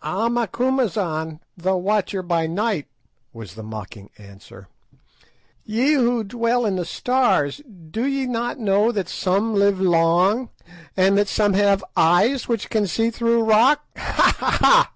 [0.00, 2.86] "Ah, Macumazahn, the watcher by night,"
[3.34, 4.66] was the mocking answer,
[5.62, 7.60] "ye who dwell in the stars,
[7.90, 10.48] do ye not know that some live long,
[10.96, 13.84] and that some have eyes which can see through rock?
[13.96, 14.32] _Ha!
[14.32, 14.56] ha!
[14.58, 14.92] ha!